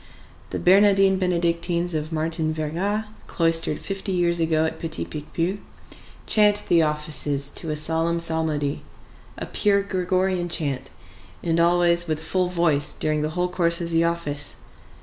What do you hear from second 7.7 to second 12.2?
solemn psalmody, a pure Gregorian chant, and always with